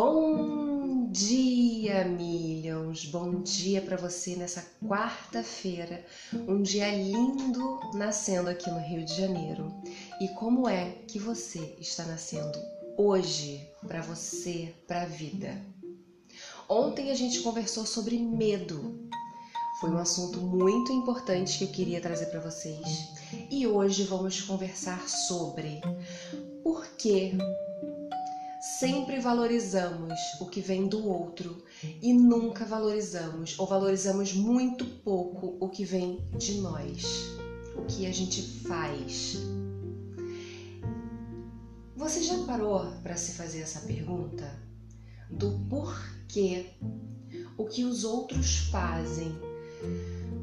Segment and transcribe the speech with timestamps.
[0.00, 3.04] Bom dia, Millions!
[3.06, 6.06] Bom dia para você nessa quarta-feira,
[6.46, 9.74] um dia lindo nascendo aqui no Rio de Janeiro.
[10.20, 12.56] E como é que você está nascendo
[12.96, 15.60] hoje para você, para a vida?
[16.68, 19.10] Ontem a gente conversou sobre medo.
[19.80, 23.08] Foi um assunto muito importante que eu queria trazer para vocês.
[23.50, 25.80] E hoje vamos conversar sobre
[26.62, 27.32] por que
[28.60, 31.62] sempre valorizamos o que vem do outro
[32.02, 37.04] e nunca valorizamos ou valorizamos muito pouco o que vem de nós,
[37.76, 39.38] o que a gente faz.
[41.96, 44.50] Você já parou para se fazer essa pergunta?
[45.30, 46.70] Do porquê
[47.56, 49.32] o que os outros fazem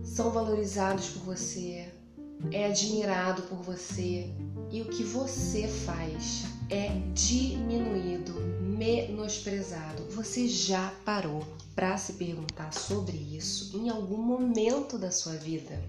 [0.04, 1.92] são valorizados por você,
[2.52, 4.30] é admirado por você
[4.72, 10.04] e o que você faz é diminuído, menosprezado.
[10.12, 15.80] Você já parou para se perguntar sobre isso em algum momento da sua vida?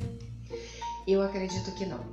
[1.07, 2.05] Eu acredito que não.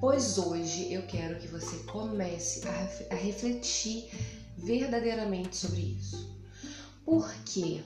[0.00, 4.08] Pois hoje eu quero que você comece a, refletir
[4.56, 6.36] verdadeiramente sobre isso.
[7.04, 7.82] Por quê?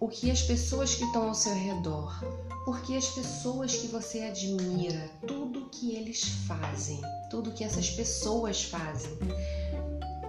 [0.00, 2.20] O que as pessoas que estão ao seu redor,
[2.64, 9.10] porque as pessoas que você admira, tudo que eles fazem, tudo que essas pessoas fazem,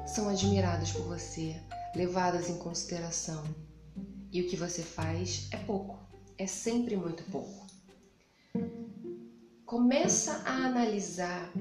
[0.07, 1.61] são admiradas por você,
[1.95, 3.43] levadas em consideração.
[4.31, 5.99] E o que você faz é pouco,
[6.37, 7.67] é sempre muito pouco.
[9.65, 11.51] Começa a analisar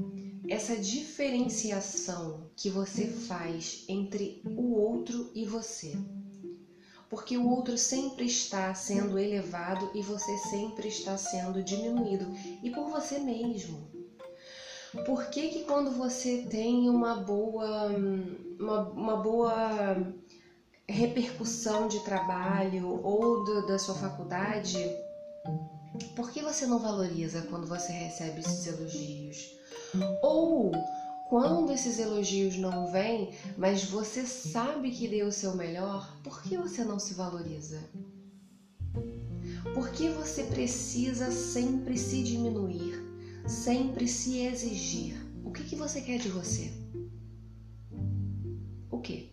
[0.49, 5.93] essa diferenciação que você faz entre o outro e você
[7.09, 12.31] porque o outro sempre está sendo elevado e você sempre está sendo diminuído
[12.63, 13.89] e por você mesmo.
[15.05, 17.89] Por que, que quando você tem uma boa,
[18.59, 19.97] uma, uma boa
[20.87, 24.79] repercussão de trabalho ou do, da sua faculdade,
[26.17, 29.51] por que você não valoriza quando você recebe esses elogios?
[30.23, 30.73] Ou
[31.29, 36.57] quando esses elogios não vêm, mas você sabe que deu o seu melhor, por que
[36.57, 37.79] você não se valoriza?
[39.75, 42.99] Por que você precisa sempre se diminuir,
[43.47, 45.17] sempre se exigir?
[45.45, 46.73] O que, que você quer de você?
[48.91, 49.31] O que?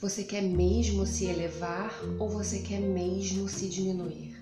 [0.00, 4.36] Você quer mesmo se elevar ou você quer mesmo se diminuir?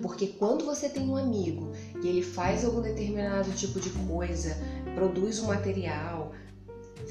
[0.00, 4.56] Porque quando você tem um amigo e ele faz algum determinado tipo de coisa,
[5.00, 6.32] produz um material,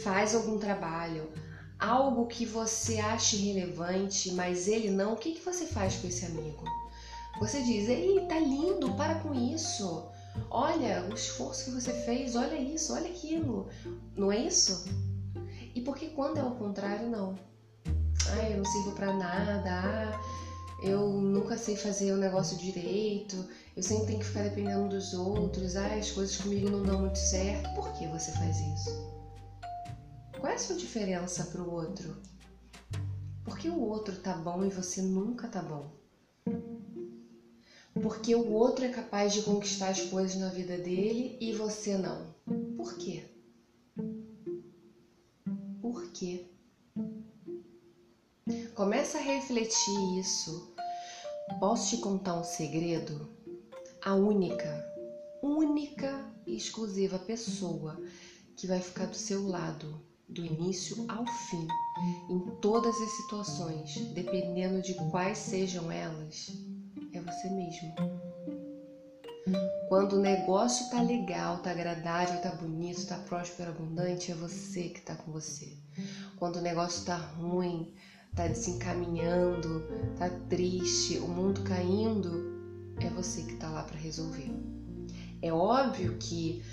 [0.04, 1.28] faz algum trabalho,
[1.80, 6.24] algo que você ache relevante, mas ele não, o que, que você faz com esse
[6.28, 6.64] amigo?
[7.40, 10.08] Você diz, ei, tá lindo, para com isso.
[10.52, 13.68] Olha o esforço que você fez, olha isso, olha aquilo.
[14.16, 14.86] Não é isso?
[15.74, 17.40] E por que quando é o contrário, não?
[18.32, 20.22] Ah, eu não sirvo para nada, ah,
[20.82, 23.46] eu nunca sei fazer o negócio direito,
[23.76, 27.20] eu sempre tenho que ficar dependendo dos outros, ah, as coisas comigo não dão muito
[27.20, 27.74] certo.
[27.74, 28.90] Por que você faz isso?
[30.40, 32.16] Qual é a sua diferença para o outro?
[33.44, 35.92] Por que o outro tá bom e você nunca tá bom?
[38.02, 42.34] Porque o outro é capaz de conquistar as coisas na vida dele e você não.
[42.78, 43.26] Por quê?
[45.82, 46.46] Por quê?
[48.80, 50.74] Começa a refletir isso.
[51.60, 53.30] Posso te contar um segredo?
[54.06, 54.86] A única,
[55.44, 58.02] única e exclusiva pessoa
[58.56, 61.68] que vai ficar do seu lado do início ao fim,
[62.30, 66.48] em todas as situações, dependendo de quais sejam elas,
[67.12, 67.94] é você mesmo.
[69.90, 75.02] Quando o negócio tá legal, tá agradável, tá bonito, tá próspero, abundante, é você que
[75.02, 75.76] tá com você.
[76.38, 77.94] Quando o negócio tá ruim,
[78.36, 79.84] tá desencaminhando,
[80.18, 82.60] tá triste, o mundo caindo,
[83.00, 84.52] é você que tá lá para resolver.
[85.42, 86.64] É óbvio que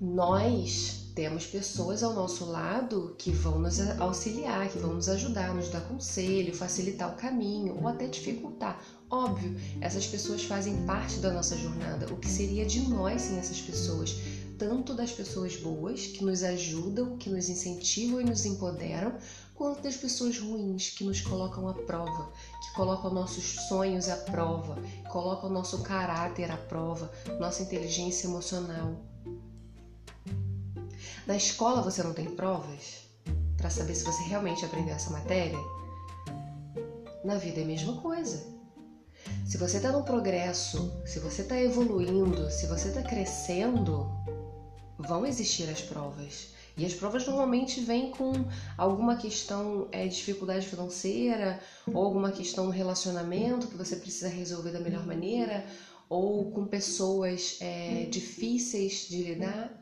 [0.00, 5.68] nós temos pessoas ao nosso lado que vão nos auxiliar, que vão nos ajudar, nos
[5.68, 8.80] dar conselho, facilitar o caminho ou até dificultar.
[9.10, 12.06] Óbvio, essas pessoas fazem parte da nossa jornada.
[12.12, 14.16] O que seria de nós sem essas pessoas?
[14.56, 19.14] Tanto das pessoas boas que nos ajudam, que nos incentivam e nos empoderam,
[19.58, 22.30] quanto das pessoas ruins que nos colocam à prova,
[22.62, 24.78] que colocam nossos sonhos à prova,
[25.10, 27.10] colocam nosso caráter à prova,
[27.40, 28.94] nossa inteligência emocional.
[31.26, 33.08] Na escola você não tem provas
[33.56, 35.58] para saber se você realmente aprendeu essa matéria?
[37.24, 38.46] Na vida é a mesma coisa.
[39.44, 44.08] Se você está no progresso, se você está evoluindo, se você está crescendo,
[44.96, 46.57] vão existir as provas.
[46.78, 48.32] E as provas normalmente vêm com
[48.76, 51.60] alguma questão é, de dificuldade financeira,
[51.92, 55.66] ou alguma questão no relacionamento que você precisa resolver da melhor maneira,
[56.08, 59.76] ou com pessoas é, difíceis de lidar.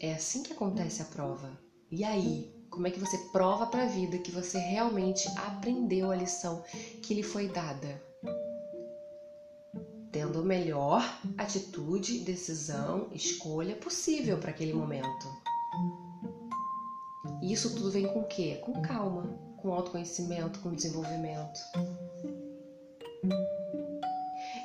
[0.00, 1.56] É assim que acontece a prova.
[1.92, 6.16] E aí, como é que você prova para a vida que você realmente aprendeu a
[6.16, 6.60] lição
[7.00, 8.02] que lhe foi dada?
[10.14, 11.02] Tendo a melhor
[11.36, 15.26] atitude, decisão, escolha possível para aquele momento.
[17.42, 18.60] E isso tudo vem com o quê?
[18.64, 19.26] Com calma,
[19.56, 21.58] com autoconhecimento, com desenvolvimento.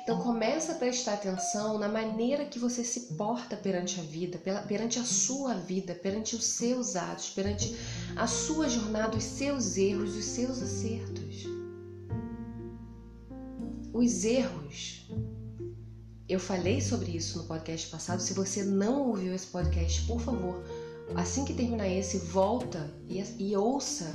[0.04, 4.38] Então começa a prestar atenção na maneira que você se porta perante a vida,
[4.68, 7.76] perante a sua vida, perante os seus atos, perante
[8.14, 11.44] a sua jornada, os seus erros, os seus acertos.
[13.92, 15.10] Os erros
[16.30, 18.22] eu falei sobre isso no podcast passado.
[18.22, 20.62] Se você não ouviu esse podcast, por favor,
[21.16, 24.12] assim que terminar esse, volta e, e ouça.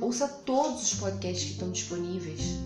[0.00, 2.58] Ouça todos os podcasts que estão disponíveis.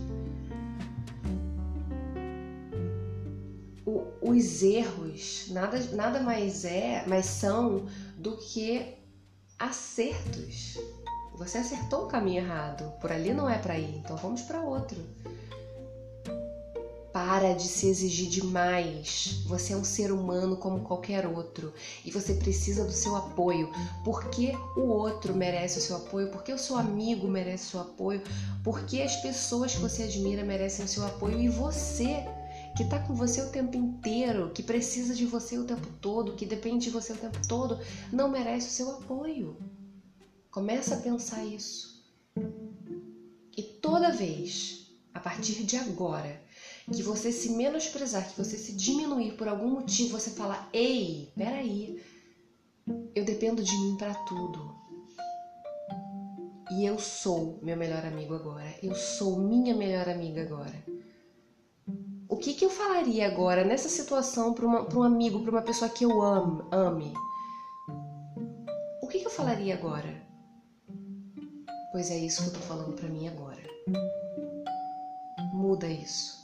[3.84, 7.84] O, os erros nada, nada mais é, mas são
[8.16, 8.96] do que
[9.58, 10.78] acertos.
[11.34, 14.96] Você acertou o caminho errado, por ali não é para ir, então vamos para outro.
[17.26, 19.42] Para de se exigir demais.
[19.46, 21.74] Você é um ser humano como qualquer outro
[22.04, 23.68] e você precisa do seu apoio.
[24.04, 28.22] Porque o outro merece o seu apoio, porque o seu amigo merece o seu apoio,
[28.62, 32.24] porque as pessoas que você admira merecem o seu apoio e você
[32.76, 36.46] que está com você o tempo inteiro, que precisa de você o tempo todo, que
[36.46, 37.80] depende de você o tempo todo,
[38.12, 39.56] não merece o seu apoio.
[40.48, 42.06] Começa a pensar isso.
[43.56, 46.45] E toda vez, a partir de agora,
[46.92, 52.00] que você se menosprezar, que você se diminuir por algum motivo, você falar: "Ei, peraí,
[53.14, 54.74] eu dependo de mim para tudo.
[56.70, 58.74] E eu sou meu melhor amigo agora.
[58.82, 60.84] Eu sou minha melhor amiga agora.
[62.28, 66.04] O que, que eu falaria agora nessa situação para um amigo, para uma pessoa que
[66.04, 67.14] eu amo, ame?
[69.02, 70.22] O que, que eu falaria agora?
[71.92, 73.62] Pois é isso que eu tô falando para mim agora.
[75.54, 76.35] Muda isso.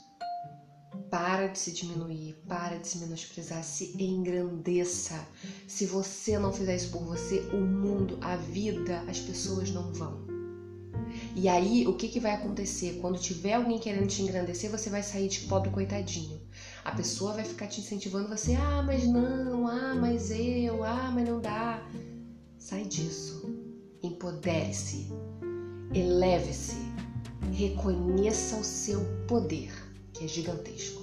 [1.11, 5.27] Para de se diminuir, para de se menosprezar, se engrandeça.
[5.67, 10.33] Se você não fizer isso por você, o mundo, a vida, as pessoas não vão.
[11.35, 12.99] E aí, o que, que vai acontecer?
[13.01, 16.41] Quando tiver alguém querendo te engrandecer, você vai sair de pobre coitadinho.
[16.85, 21.29] A pessoa vai ficar te incentivando, você, ah, mas não, ah, mas eu, ah, mas
[21.29, 21.83] não dá.
[22.59, 23.51] Sai disso.
[24.03, 25.09] Empodere-se.
[25.95, 26.77] Eleve-se.
[27.53, 29.82] Reconheça o seu poder
[30.25, 31.03] é gigantesco.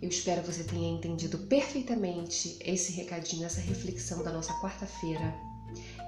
[0.00, 5.34] Eu espero que você tenha entendido perfeitamente esse recadinho, essa reflexão da nossa quarta-feira.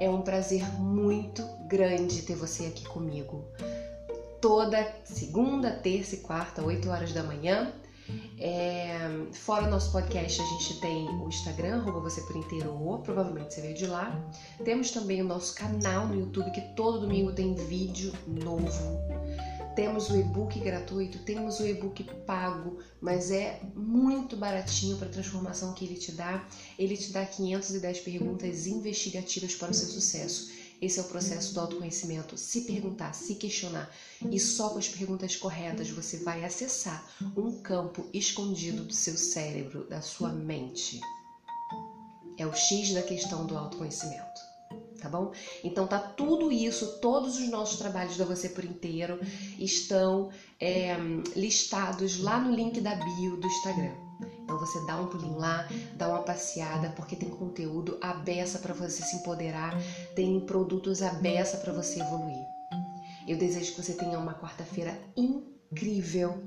[0.00, 3.44] É um prazer muito grande ter você aqui comigo.
[4.40, 7.72] Toda segunda, terça e quarta, 8 horas da manhã.
[8.38, 8.88] É,
[9.32, 13.52] fora o nosso podcast, a gente tem o Instagram, arroba você por inteiro, ou provavelmente
[13.54, 14.30] você veio de lá.
[14.64, 18.98] Temos também o nosso canal no YouTube, que todo domingo tem vídeo novo.
[19.78, 25.72] Temos o e-book gratuito, temos o e-book pago, mas é muito baratinho para a transformação
[25.72, 26.44] que ele te dá.
[26.76, 30.50] Ele te dá 510 perguntas investigativas para o seu sucesso.
[30.82, 32.36] Esse é o processo do autoconhecimento.
[32.36, 33.88] Se perguntar, se questionar
[34.28, 39.88] e só com as perguntas corretas você vai acessar um campo escondido do seu cérebro,
[39.88, 41.00] da sua mente.
[42.36, 44.47] É o X da questão do autoconhecimento
[45.00, 45.32] tá bom?
[45.62, 49.18] Então tá tudo isso, todos os nossos trabalhos da Você por Inteiro
[49.58, 50.96] estão é,
[51.36, 53.94] listados lá no link da bio do Instagram.
[54.42, 58.74] Então você dá um pulinho lá, dá uma passeada, porque tem conteúdo à beça para
[58.74, 59.74] você se empoderar,
[60.14, 62.46] tem produtos à beça para você evoluir.
[63.26, 66.42] Eu desejo que você tenha uma quarta-feira incrível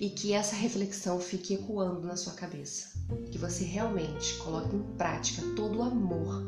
[0.00, 2.98] e que essa reflexão fique ecoando na sua cabeça.
[3.30, 6.42] Que você realmente coloque em prática todo o amor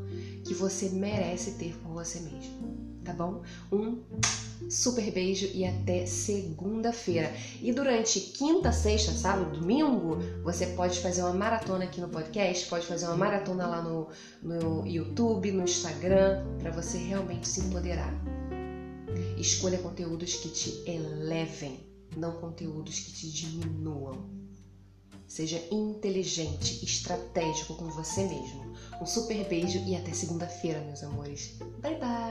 [0.49, 2.89] que você merece ter por você mesmo.
[3.05, 3.43] Tá bom?
[3.71, 4.03] Um
[4.71, 7.31] super beijo e até segunda-feira.
[7.61, 12.87] E durante quinta, sexta, sábado, domingo, você pode fazer uma maratona aqui no podcast, pode
[12.87, 14.09] fazer uma maratona lá no,
[14.43, 18.13] no YouTube, no Instagram, para você realmente se empoderar.
[19.37, 21.79] Escolha conteúdos que te elevem,
[22.17, 24.38] não conteúdos que te diminuam.
[25.29, 28.73] Seja inteligente, estratégico com você mesmo.
[29.01, 31.55] Um super beijo e até segunda-feira, meus amores.
[31.83, 32.28] Bye bye!